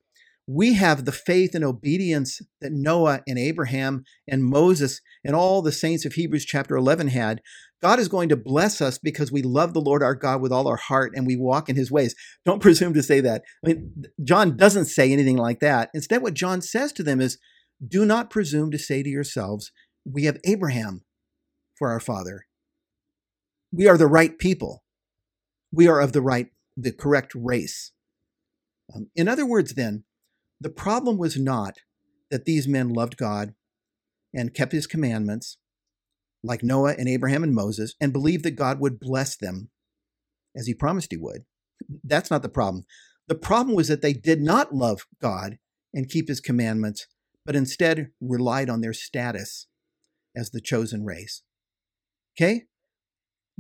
[0.47, 5.73] we have the faith and obedience that Noah and Abraham and Moses and all the
[5.73, 7.41] saints of Hebrews chapter 11 had.
[7.81, 10.69] God is going to bless us because we love the Lord our God with all
[10.69, 12.15] our heart and we walk in his ways.
[12.45, 13.43] Don't presume to say that.
[13.65, 15.91] I mean, John doesn't say anything like that.
[15.95, 17.39] Instead, what John says to them is,
[17.87, 19.73] do not presume to say to yourselves,
[20.05, 21.05] we have Abraham
[21.77, 22.47] for our father.
[23.73, 24.85] We are the right people.
[25.73, 27.93] We are of the right, the correct race.
[28.95, 30.05] Um, in other words, then,
[30.61, 31.79] the problem was not
[32.31, 33.55] that these men loved God
[34.33, 35.59] and kept his commandments,
[36.43, 39.71] like Noah and Abraham and Moses, and believed that God would bless them
[40.57, 41.45] as he promised he would.
[42.03, 42.85] That's not the problem.
[43.29, 45.59] The problem was that they did not love God
[45.93, 47.07] and keep his commandments,
[47.47, 49.67] but instead relied on their status
[50.37, 51.43] as the chosen race.
[52.37, 52.65] Okay?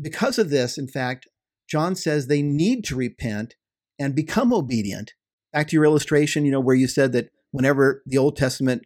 [0.00, 1.28] Because of this, in fact,
[1.68, 3.54] John says they need to repent
[3.98, 5.12] and become obedient.
[5.54, 8.82] Back to your illustration, you know, where you said that whenever the Old Testament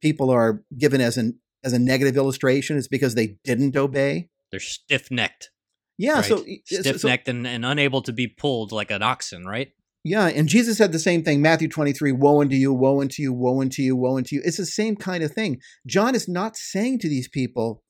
[0.00, 4.30] people are given as an as a negative illustration, it's because they didn't obey.
[4.50, 5.50] They're stiff necked.
[5.98, 6.24] Yeah, right?
[6.24, 9.72] so stiff necked so, and, and unable to be pulled like an oxen, right?
[10.04, 11.42] Yeah, and Jesus said the same thing.
[11.42, 14.42] Matthew 23, woe unto you, woe unto you, woe unto you, woe unto you.
[14.44, 15.60] It's the same kind of thing.
[15.84, 17.82] John is not saying to these people,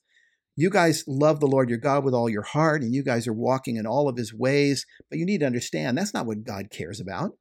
[0.57, 3.35] you guys love the Lord your God with all your heart, and you guys are
[3.35, 4.87] walking in all of his ways.
[5.11, 7.33] But you need to understand that's not what God cares about.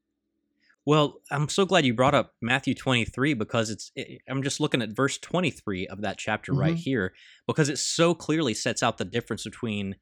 [0.86, 4.84] Well, I'm so glad you brought up Matthew 23 because it's, it, I'm just looking
[4.84, 6.62] at verse 23 of that chapter mm-hmm.
[6.62, 7.14] right here
[7.48, 9.96] because it so clearly sets out the difference between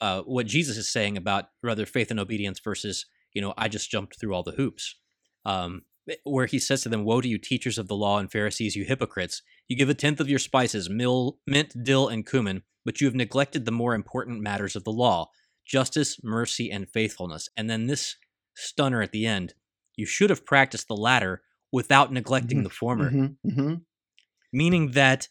[0.00, 3.90] uh, what Jesus is saying about rather faith and obedience versus, you know, I just
[3.90, 4.96] jumped through all the hoops.
[5.44, 5.82] Um,
[6.24, 8.84] where he says to them, Woe to you, teachers of the law and Pharisees, you
[8.84, 9.42] hypocrites!
[9.68, 13.14] You give a tenth of your spices, mill, mint, dill, and cumin, but you have
[13.14, 15.30] neglected the more important matters of the law
[15.66, 17.48] justice, mercy, and faithfulness.
[17.56, 18.16] And then this
[18.56, 19.54] stunner at the end
[19.96, 22.64] you should have practiced the latter without neglecting mm-hmm.
[22.64, 23.10] the former.
[23.10, 23.50] Mm-hmm.
[23.50, 23.74] Mm-hmm.
[24.52, 25.28] Meaning that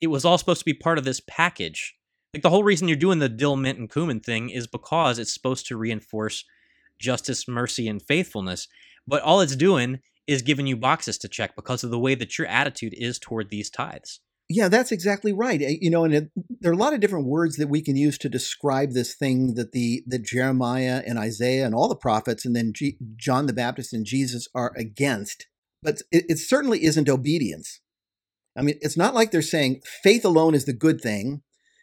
[0.00, 1.94] it was all supposed to be part of this package.
[2.34, 5.34] Like the whole reason you're doing the dill, mint, and cumin thing is because it's
[5.34, 6.44] supposed to reinforce
[6.98, 8.68] justice, mercy, and faithfulness.
[9.06, 12.38] But all it's doing is giving you boxes to check because of the way that
[12.38, 14.20] your attitude is toward these tithes.
[14.52, 15.62] Yeah, that's exactly right.
[15.62, 17.96] Eh, you know, and it, there are a lot of different words that we can
[17.96, 22.44] use to describe this thing that the that Jeremiah and Isaiah and all the prophets,
[22.44, 25.46] and then G, John the Baptist and Jesus are against.
[25.84, 27.80] But it, it certainly isn't obedience.
[28.58, 31.42] I mean, it's not like they're saying faith alone is the good thing,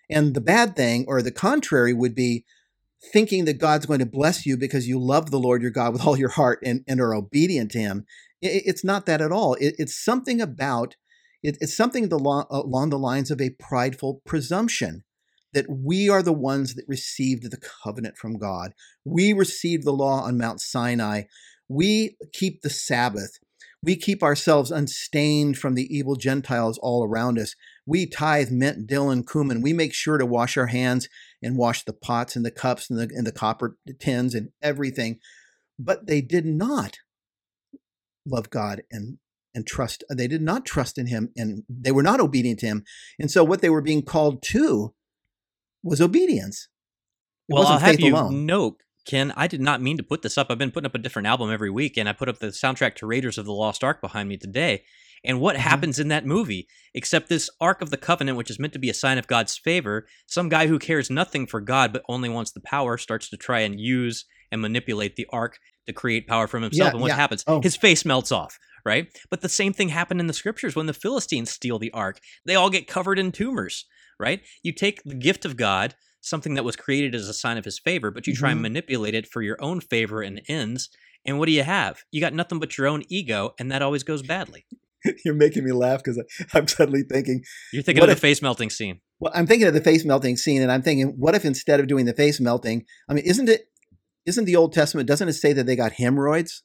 [0.09, 2.43] and the bad thing, or the contrary, would be
[3.13, 6.05] thinking that God's going to bless you because you love the Lord your God with
[6.05, 8.05] all your heart and, and are obedient to Him.
[8.41, 9.53] It, it's not that at all.
[9.53, 10.97] It, it's something about
[11.43, 15.03] it, it's something the lo- uh, along the lines of a prideful presumption
[15.53, 18.73] that we are the ones that received the covenant from God.
[19.05, 21.23] We received the law on Mount Sinai.
[21.69, 23.39] We keep the Sabbath.
[23.81, 27.55] We keep ourselves unstained from the evil Gentiles all around us.
[27.85, 29.61] We tithe mint, dill, and cumin.
[29.61, 31.07] We make sure to wash our hands
[31.41, 35.19] and wash the pots and the cups and the, and the copper tins and everything.
[35.79, 36.97] But they did not
[38.25, 39.19] love God and
[39.57, 40.03] and trust.
[40.09, 42.85] They did not trust in Him, and they were not obedient to Him.
[43.19, 44.93] And so, what they were being called to
[45.83, 46.69] was obedience.
[47.49, 48.45] It well, I'll have you alone.
[48.45, 50.47] note, Ken, I did not mean to put this up.
[50.49, 52.95] I've been putting up a different album every week, and I put up the soundtrack
[52.95, 54.83] to Raiders of the Lost Ark behind me today.
[55.23, 55.63] And what mm-hmm.
[55.63, 56.67] happens in that movie?
[56.93, 59.57] Except this Ark of the Covenant, which is meant to be a sign of God's
[59.57, 63.37] favor, some guy who cares nothing for God but only wants the power starts to
[63.37, 66.89] try and use and manipulate the Ark to create power from himself.
[66.89, 67.15] Yeah, and what yeah.
[67.15, 67.43] happens?
[67.47, 67.61] Oh.
[67.61, 69.07] His face melts off, right?
[69.29, 72.19] But the same thing happened in the scriptures when the Philistines steal the Ark.
[72.45, 73.85] They all get covered in tumors,
[74.19, 74.41] right?
[74.63, 77.79] You take the gift of God something that was created as a sign of his
[77.79, 78.53] favor, but you try mm-hmm.
[78.53, 80.89] and manipulate it for your own favor and ends.
[81.25, 82.03] And what do you have?
[82.11, 84.65] You got nothing but your own ego, and that always goes badly.
[85.25, 86.21] You're making me laugh because
[86.53, 87.43] I'm suddenly thinking.
[87.73, 89.01] You're thinking of the face melting scene.
[89.19, 91.87] Well, I'm thinking of the face melting scene, and I'm thinking, what if instead of
[91.87, 93.65] doing the face melting, I mean, isn't it?
[94.25, 95.07] Isn't the Old Testament?
[95.07, 96.63] Doesn't it say that they got hemorrhoids?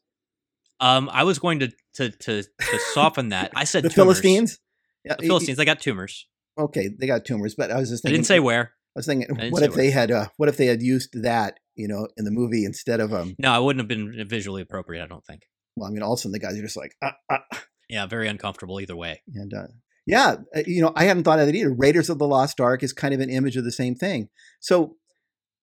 [0.82, 3.52] Um, I was going to to to, to soften that.
[3.54, 4.20] I said the tumors.
[4.20, 4.58] Philistines.
[5.04, 5.56] The Philistines.
[5.56, 6.26] They got tumors.
[6.58, 8.14] Okay, they got tumors, but I was just thinking.
[8.14, 8.72] I didn't say where.
[8.94, 11.88] I was thinking, what if they had, uh, what if they had used that, you
[11.88, 13.36] know, in the movie instead of um.
[13.38, 15.02] No, I wouldn't have been visually appropriate.
[15.02, 15.46] I don't think.
[15.76, 17.42] Well, I mean, all of a sudden the guys are just like, ah, ah.
[17.88, 19.22] yeah, very uncomfortable either way.
[19.34, 19.68] And uh,
[20.04, 21.72] yeah, uh, you know, I hadn't thought of it either.
[21.72, 24.28] Raiders of the Lost Ark is kind of an image of the same thing.
[24.60, 24.96] So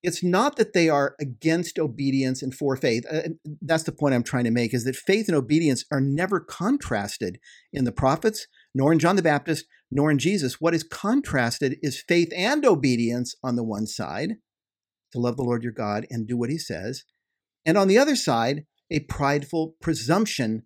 [0.01, 3.05] it's not that they are against obedience and for faith.
[3.11, 3.29] Uh,
[3.61, 7.39] that's the point I'm trying to make: is that faith and obedience are never contrasted
[7.73, 10.61] in the prophets, nor in John the Baptist, nor in Jesus.
[10.61, 14.35] What is contrasted is faith and obedience on the one side,
[15.11, 17.03] to love the Lord your God and do what he says.
[17.65, 20.63] And on the other side, a prideful presumption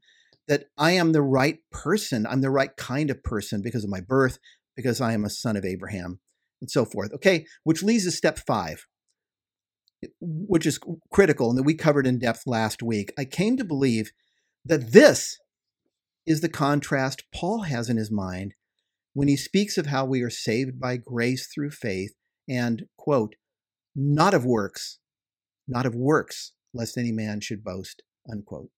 [0.48, 2.28] that I am the right person.
[2.28, 4.40] I'm the right kind of person because of my birth,
[4.76, 6.20] because I am a son of Abraham,
[6.62, 7.14] and so forth.
[7.14, 8.86] Okay, which leads to step five,
[10.20, 10.80] which is
[11.12, 13.12] critical and that we covered in depth last week.
[13.18, 14.12] I came to believe
[14.66, 15.38] that this
[16.26, 18.54] is the contrast Paul has in his mind
[19.14, 22.14] when he speaks of how we are saved by grace through faith
[22.48, 23.36] and, quote,
[23.96, 25.00] not of works,
[25.68, 28.70] not of works, lest any man should boast, unquote.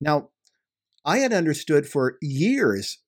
[0.00, 0.30] Now,
[1.04, 2.98] I had understood for years,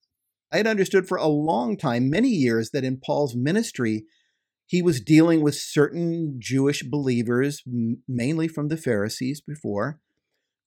[0.53, 4.05] I had understood for a long time, many years, that in Paul's ministry,
[4.69, 7.63] he was dealing with certain Jewish believers,
[8.07, 9.99] mainly from the Pharisees before,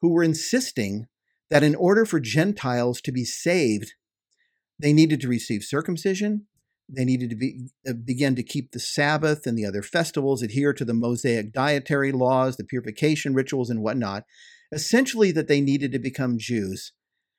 [0.02, 1.06] who were insisting
[1.52, 3.94] that in order for Gentiles to be saved,
[4.80, 6.48] they needed to receive circumcision.
[6.90, 10.74] They needed to be, uh, begin to keep the Sabbath and the other festivals, adhere
[10.74, 14.24] to the Mosaic dietary laws, the purification rituals, and whatnot.
[14.72, 16.92] Essentially, that they needed to become Jews.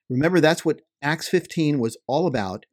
[0.09, 2.67] Remember, that's what Acts 15 was all about.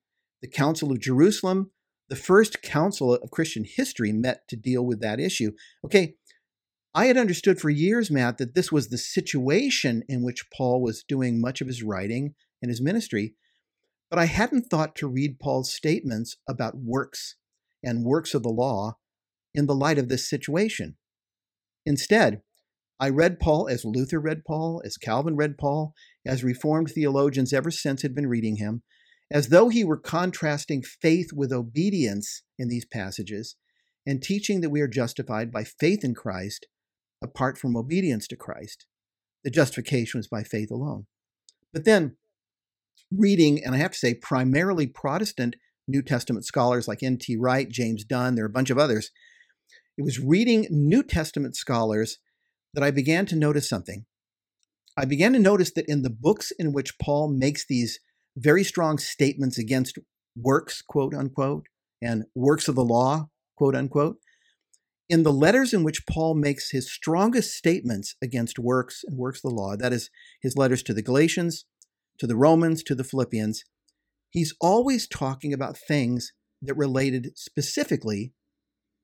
[0.44, 1.72] The Council of Jerusalem,
[2.10, 5.52] the first council of Christian history, met to deal with that issue.
[5.86, 6.16] Okay,
[6.94, 11.04] I had understood for years, Matt, that this was the situation in which Paul was
[11.08, 13.36] doing much of his writing and his ministry.
[14.10, 17.36] But I hadn't thought to read Paul's statements about works
[17.84, 18.98] and works of the law
[19.54, 20.98] in the light of this situation.
[21.86, 22.42] Instead,
[23.00, 25.94] I read Paul as Luther read Paul, as Calvin read Paul,
[26.26, 28.82] as Reformed theologians ever since had been reading him,
[29.32, 33.56] as though he were contrasting faith with obedience in these passages
[34.06, 36.68] and teaching that we are justified by faith in Christ
[37.24, 38.86] apart from obedience to Christ.
[39.44, 41.06] The justification was by faith alone.
[41.74, 42.18] But then
[43.12, 45.56] reading, and I have to say, primarily Protestant
[45.88, 47.38] New Testament scholars like N.T.
[47.38, 49.12] Wright, James Dunn, there are a bunch of others.
[49.98, 52.20] It was reading New Testament scholars
[52.74, 54.06] that I began to notice something.
[54.98, 58.00] I began to notice that in the books in which Paul makes these
[58.40, 59.98] very strong statements against
[60.36, 61.66] works, quote unquote,
[62.02, 64.18] and works of the law, quote unquote,
[65.10, 69.50] in the letters in which Paul makes his strongest statements against works and works of
[69.50, 70.10] the law, that is,
[70.42, 71.66] his letters to the Galatians,
[72.20, 73.64] to the Romans, to the Philippians,
[74.30, 78.34] he's always talking about things that related specifically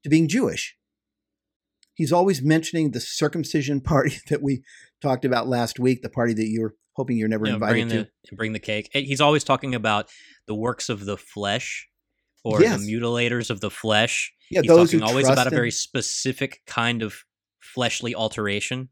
[0.04, 0.78] to being Jewish.
[1.96, 4.64] He's always mentioning the circumcision party that we
[5.02, 8.10] talked about last week, the party that you're hoping you're never invited bring to.
[8.30, 8.90] The, bring the cake.
[8.92, 10.10] He's always talking about
[10.48, 11.88] the works of the flesh
[12.44, 12.80] or yes.
[12.80, 14.32] the mutilators of the flesh.
[14.50, 15.54] Yeah, He's those talking who always about in...
[15.54, 17.24] a very specific kind of
[17.60, 18.90] fleshly alteration.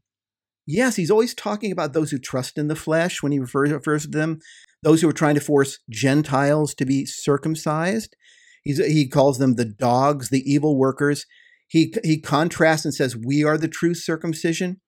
[0.66, 4.02] Yes, he's always talking about those who trust in the flesh when he refers, refers
[4.04, 4.40] to them,
[4.82, 8.16] those who are trying to force Gentiles to be circumcised.
[8.62, 11.26] He's, he calls them the dogs, the evil workers.
[11.68, 14.80] He, he contrasts and says, We are the true circumcision.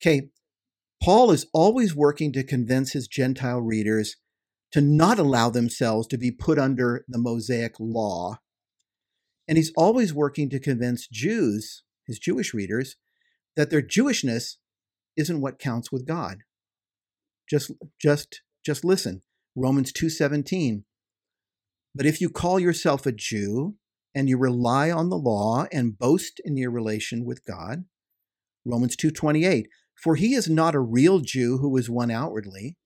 [0.00, 0.28] Okay,
[1.04, 4.16] Paul is always working to convince his Gentile readers
[4.72, 8.38] to not allow themselves to be put under the Mosaic law.
[9.46, 12.96] And he's always working to convince Jews, his Jewish readers,
[13.54, 14.56] that their Jewishness
[15.14, 16.38] isn't what counts with God.
[17.50, 19.20] Just just just listen.
[19.54, 20.84] Romans 2:17.
[21.94, 23.76] But if you call yourself a Jew
[24.14, 27.84] and you rely on the law and boast in your relation with God,
[28.64, 29.66] Romans 2:28.
[30.04, 32.76] For he is not a real Jew who is one outwardly,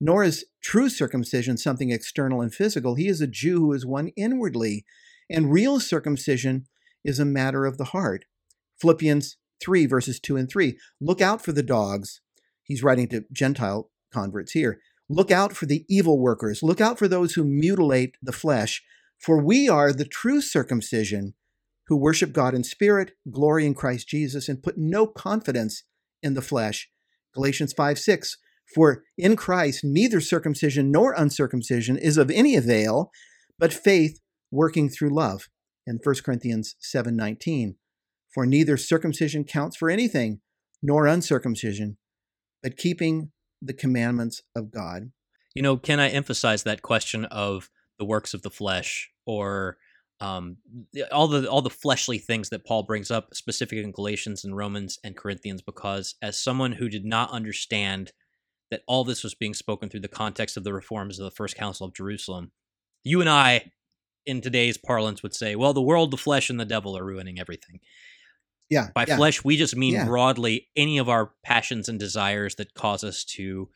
[0.00, 2.94] nor is true circumcision something external and physical.
[2.94, 4.84] He is a Jew who is one inwardly,
[5.28, 6.66] and real circumcision
[7.04, 8.24] is a matter of the heart.
[8.80, 10.78] Philippians 3, verses 2 and 3.
[11.00, 12.20] Look out for the dogs.
[12.62, 14.80] He's writing to Gentile converts here.
[15.08, 16.62] Look out for the evil workers.
[16.62, 18.80] Look out for those who mutilate the flesh.
[19.18, 21.34] For we are the true circumcision
[21.88, 25.82] who worship God in spirit, glory in Christ Jesus, and put no confidence
[26.22, 26.88] in the flesh.
[27.34, 28.36] Galatians 5 6.
[28.74, 33.10] For in Christ neither circumcision nor uncircumcision is of any avail,
[33.58, 35.48] but faith working through love.
[35.86, 37.76] In 1 Corinthians 7 19.
[38.32, 40.40] For neither circumcision counts for anything,
[40.82, 41.96] nor uncircumcision,
[42.62, 45.10] but keeping the commandments of God.
[45.54, 49.78] You know, can I emphasize that question of the works of the flesh or
[50.20, 50.58] um,
[51.10, 54.98] all the all the fleshly things that Paul brings up, specifically in Galatians and Romans
[55.02, 58.12] and Corinthians, because as someone who did not understand
[58.70, 61.56] that all this was being spoken through the context of the reforms of the First
[61.56, 62.52] Council of Jerusalem,
[63.02, 63.72] you and I,
[64.26, 67.40] in today's parlance, would say, "Well, the world, the flesh, and the devil are ruining
[67.40, 67.80] everything."
[68.68, 68.90] Yeah.
[68.94, 69.16] By yeah.
[69.16, 70.04] flesh, we just mean Yeah.
[70.04, 73.68] broadly any of our passions and desires that cause us to,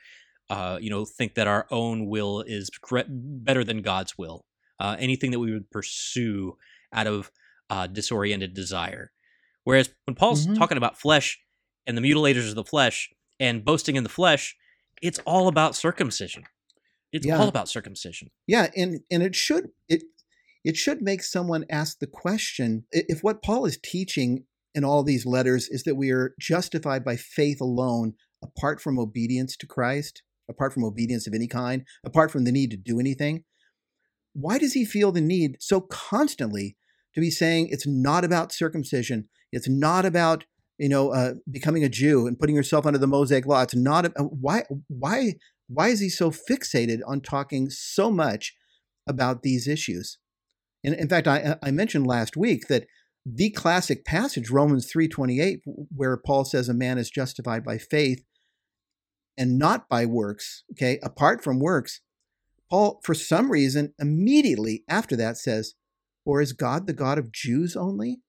[0.50, 2.70] uh, you know, think that our own will is
[3.08, 4.44] better than God's will.
[4.84, 6.58] Uh, anything that we would pursue
[6.92, 7.30] out of
[7.70, 9.10] uh, disoriented desire.
[9.64, 10.58] Whereas when Paul's Mhm.
[10.58, 11.40] talking about flesh
[11.86, 14.54] and the mutilators of the flesh and boasting in the flesh,
[15.00, 16.44] it's all about circumcision.
[17.14, 17.38] It's Yeah.
[17.38, 18.30] all about circumcision.
[18.46, 20.02] Yeah, and and it should it
[20.64, 24.44] it should make someone ask the question if what Paul is teaching
[24.74, 29.56] in all these letters is that we are justified by faith alone apart from obedience
[29.58, 33.44] to Christ, apart from obedience of any kind, apart from the need to do anything.
[34.34, 36.76] Why does he feel the need so constantly
[37.14, 40.44] to be saying it's not about circumcision, it's not about
[40.78, 43.62] you know uh, becoming a Jew and putting yourself under the Mosaic law?
[43.62, 45.34] It's not a, why why
[45.68, 48.54] why is he so fixated on talking so much
[49.08, 50.18] about these issues?
[50.84, 52.86] And in fact, I, I mentioned last week that
[53.24, 58.22] the classic passage, Romans 3.28, where Paul says a man is justified by faith
[59.38, 62.02] and not by works, okay, apart from works,
[62.70, 65.74] Paul, for some reason, immediately after that says,
[66.24, 68.20] or is God the God of Jews only?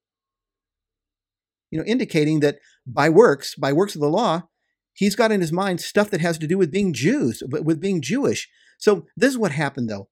[1.72, 4.44] You know, indicating that by works, by works of the law,
[4.94, 8.02] he's got in his mind stuff that has to do with being Jews, with being
[8.02, 8.50] Jewish.
[8.78, 10.10] So this is what happened, though.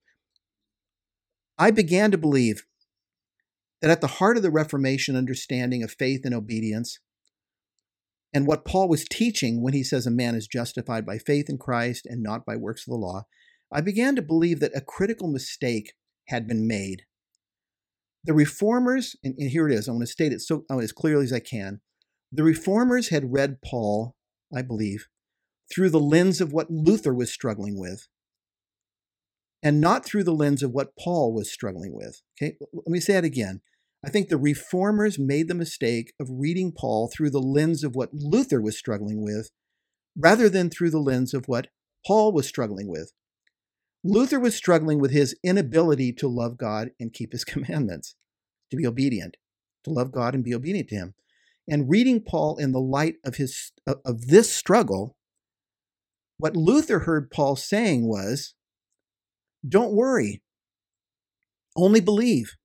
[1.58, 2.64] I began to believe
[3.80, 6.98] that at the heart of the Reformation understanding of faith and obedience,
[8.32, 11.58] and what Paul was teaching when he says a man is justified by faith in
[11.58, 13.26] Christ and not by works of the law,
[13.72, 15.94] I began to believe that a critical mistake
[16.28, 17.02] had been made.
[18.24, 20.92] The reformers, and, and here it is, I want to state it so oh, as
[20.92, 21.80] clearly as I can.
[22.32, 24.16] The reformers had read Paul,
[24.54, 25.08] I believe,
[25.72, 28.08] through the lens of what Luther was struggling with
[29.62, 32.20] and not through the lens of what Paul was struggling with.
[32.36, 33.62] Okay, let me say it again.
[34.04, 38.12] I think the reformers made the mistake of reading Paul through the lens of what
[38.12, 39.50] Luther was struggling with
[40.16, 41.68] rather than through the lens of what
[42.06, 43.12] Paul was struggling with.
[44.04, 48.14] Luther was struggling with his inability to love God and keep his commandments,
[48.70, 49.38] to be obedient,
[49.84, 51.14] to love God and be obedient to him.
[51.66, 55.16] And reading Paul in the light of his of this struggle,
[56.36, 58.54] what Luther heard Paul saying was,
[59.66, 60.42] don't worry.
[61.74, 62.56] Only believe.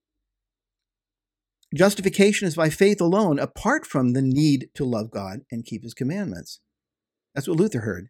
[1.74, 5.94] Justification is by faith alone, apart from the need to love God and keep his
[5.94, 6.60] commandments.
[7.34, 8.10] That's what Luther heard.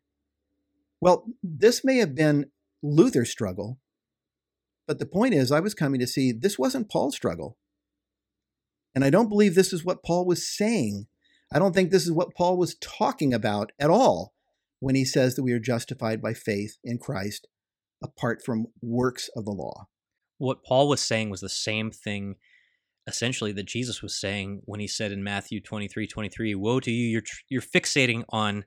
[0.99, 2.49] Well, this may have been
[2.81, 3.79] Luther's struggle,
[4.87, 7.57] but the point is, I was coming to see this wasn't Paul's struggle.
[8.95, 11.05] And I don't believe this is what Paul was saying.
[11.53, 14.33] I don't think this is what Paul was talking about at all
[14.79, 17.47] when he says that we are justified by faith in Christ
[18.01, 19.89] apart from works of the law.
[20.39, 22.37] What Paul was saying was the same thing
[23.05, 27.07] essentially that Jesus was saying when he said in Matthew 23 23, Woe to you,
[27.07, 28.65] you're, you're fixating on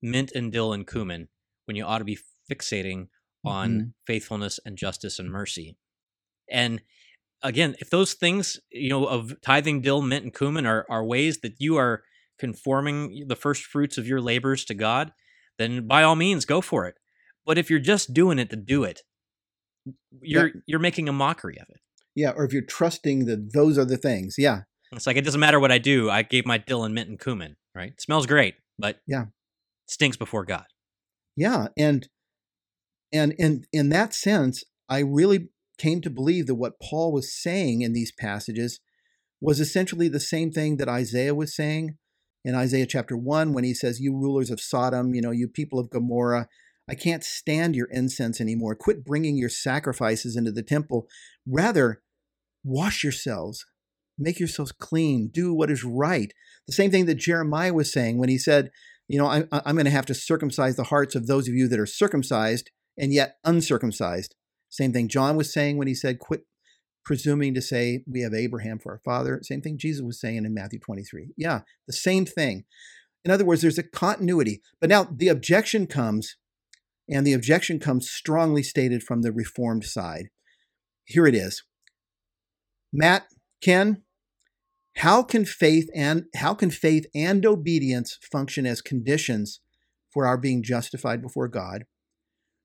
[0.00, 1.28] mint and dill and cumin
[1.66, 2.18] when you ought to be
[2.50, 3.08] fixating
[3.46, 3.88] on mm-hmm.
[4.06, 5.76] faithfulness and justice and mercy.
[6.50, 6.82] And
[7.42, 11.38] again, if those things, you know, of tithing dill, mint, and cumin are, are ways
[11.38, 12.02] that you are
[12.38, 15.12] conforming the first fruits of your labors to God,
[15.58, 16.96] then by all means go for it.
[17.44, 19.02] But if you're just doing it to do it,
[20.20, 20.52] you're yeah.
[20.66, 21.80] you're making a mockery of it.
[22.14, 24.34] Yeah, or if you're trusting that those are the things.
[24.36, 24.62] Yeah.
[24.92, 26.10] It's like it doesn't matter what I do.
[26.10, 27.92] I gave my dill and mint and cumin, right?
[27.92, 29.26] It smells great, but yeah,
[29.86, 30.64] stinks before God.
[31.36, 32.08] Yeah, and
[33.16, 35.48] and in in that sense, I really
[35.78, 38.80] came to believe that what Paul was saying in these passages
[39.40, 41.98] was essentially the same thing that Isaiah was saying
[42.44, 45.78] in Isaiah chapter 1 when he says, You rulers of Sodom, you know, you people
[45.78, 46.48] of Gomorrah,
[46.88, 48.76] I can't stand your incense anymore.
[48.76, 51.08] Quit bringing your sacrifices into the temple.
[51.46, 52.02] Rather,
[52.64, 53.66] wash yourselves,
[54.16, 56.32] make yourselves clean, do what is right.
[56.66, 58.70] The same thing that Jeremiah was saying when he said,
[59.08, 61.68] You know, I'm, I'm going to have to circumcise the hearts of those of you
[61.68, 64.34] that are circumcised and yet uncircumcised.
[64.68, 66.42] Same thing John was saying when he said, Quit
[67.04, 69.40] presuming to say we have Abraham for our father.
[69.42, 71.32] Same thing Jesus was saying in Matthew 23.
[71.36, 72.64] Yeah, the same thing.
[73.24, 74.60] In other words, there's a continuity.
[74.80, 76.36] But now the objection comes,
[77.08, 80.30] and the objection comes strongly stated from the Reformed side.
[81.04, 81.62] Here it is.
[82.92, 83.26] Matt,
[83.62, 84.02] Ken,
[84.96, 89.60] how can faith and how can faith and obedience function as conditions
[90.12, 91.84] for our being justified before God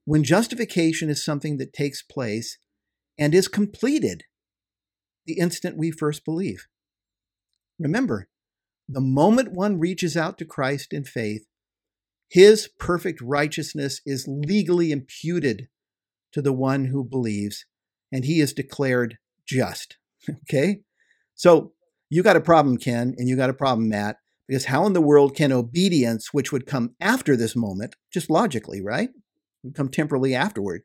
[0.05, 2.57] when justification is something that takes place
[3.17, 4.23] and is completed
[5.25, 6.67] the instant we first believe?
[7.79, 8.29] Remember,
[8.87, 11.45] the moment one reaches out to Christ in faith,
[12.29, 15.67] his perfect righteousness is legally imputed
[16.31, 17.65] to the one who believes,
[18.11, 19.97] and he is declared just.
[20.43, 20.81] Okay?
[21.33, 21.73] So
[22.09, 25.01] you got a problem, Ken, and you got a problem, Matt, because how in the
[25.01, 29.09] world can obedience, which would come after this moment, just logically, right?
[29.75, 30.81] Come temporally afterward.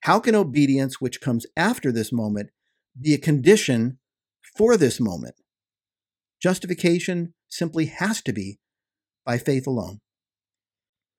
[0.00, 2.50] How can obedience, which comes after this moment,
[3.00, 3.98] be a condition
[4.56, 5.36] for this moment?
[6.42, 8.58] Justification simply has to be
[9.24, 10.00] by faith alone.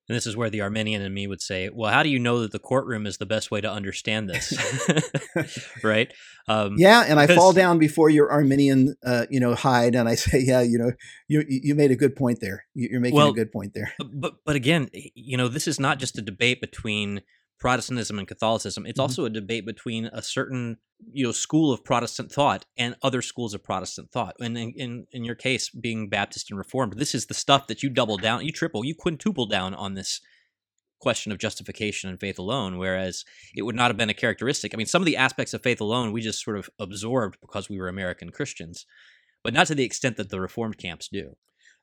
[0.08, 2.40] And this is where the Arminian in me would say, well, how do you know
[2.40, 4.54] that the courtroom is the best way to understand this?
[5.84, 6.14] right?
[6.48, 10.16] Um, yeah, and I fall down before your Arminian, uh, you know, hide, and I
[10.16, 10.92] say, yeah, you know,
[11.28, 12.66] you you made a good point there.
[12.74, 13.92] You're making well, a good point there.
[14.00, 17.22] But but again, you know, this is not just a debate between
[17.60, 18.86] Protestantism and Catholicism.
[18.86, 19.02] It's mm-hmm.
[19.02, 20.78] also a debate between a certain
[21.12, 24.36] you know school of Protestant thought and other schools of Protestant thought.
[24.40, 27.84] And in, in, in your case, being Baptist and Reformed, this is the stuff that
[27.84, 30.22] you double down, you triple, you quintuple down on this
[31.00, 32.78] question of justification and faith alone.
[32.78, 33.24] Whereas
[33.56, 34.74] it would not have been a characteristic.
[34.74, 37.70] I mean, some of the aspects of faith alone we just sort of absorbed because
[37.70, 38.86] we were American Christians,
[39.44, 41.36] but not to the extent that the Reformed camps do.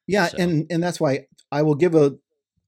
[0.06, 0.36] Yeah, so.
[0.38, 2.16] and and that's why I will give a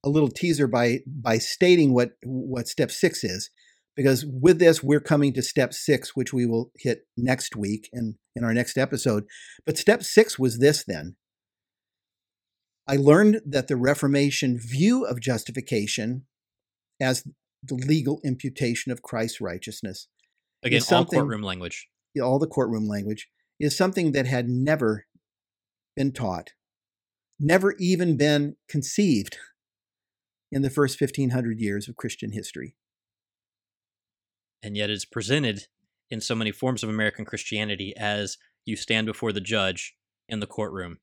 [0.04, 3.50] a little teaser by by stating what what step six is,
[3.96, 8.16] because with this we're coming to step six, which we will hit next week and
[8.34, 9.24] in our next episode.
[9.64, 11.16] But step six was this then.
[12.86, 16.26] I learned that the Reformation view of justification
[17.00, 17.24] as
[17.62, 20.06] the legal imputation of Christ's righteousness.
[20.62, 21.88] Again, all courtroom language.
[22.22, 23.28] All the courtroom language
[23.58, 25.06] is something that had never
[25.96, 26.52] been taught,
[27.40, 29.36] never even been conceived
[30.50, 32.74] in the first 1500 years of Christian history.
[34.62, 35.66] And yet it's presented
[36.10, 39.94] in so many forms of American Christianity as you stand before the judge
[40.28, 40.98] in the courtroom.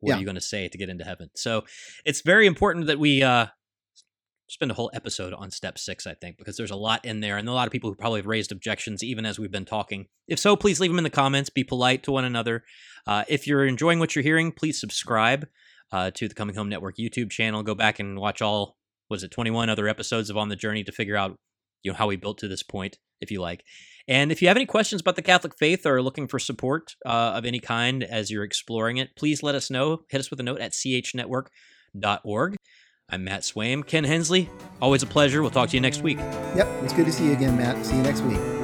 [0.00, 0.16] What yeah.
[0.16, 1.30] are you going to say to get into heaven?
[1.34, 1.64] So
[2.04, 3.46] it's very important that we uh,
[4.48, 7.36] spend a whole episode on step six, I think, because there's a lot in there
[7.36, 10.06] and a lot of people who probably have raised objections even as we've been talking.
[10.26, 11.50] If so, please leave them in the comments.
[11.50, 12.64] Be polite to one another.
[13.06, 15.48] Uh, if you're enjoying what you're hearing, please subscribe
[15.92, 17.62] uh, to the Coming Home Network YouTube channel.
[17.62, 18.76] Go back and watch all
[19.10, 21.36] was it 21 other episodes of On the Journey to figure out
[21.82, 23.64] you know how we built to this point, if you like.
[24.06, 27.32] And if you have any questions about the Catholic faith or looking for support uh,
[27.34, 30.00] of any kind as you're exploring it, please let us know.
[30.08, 32.56] Hit us with a note at chnetwork.org.
[33.10, 33.86] I'm Matt Swaim.
[33.86, 34.50] Ken Hensley,
[34.82, 35.40] always a pleasure.
[35.40, 36.18] We'll talk to you next week.
[36.18, 37.84] Yep, it's good to see you again, Matt.
[37.84, 38.57] See you next week.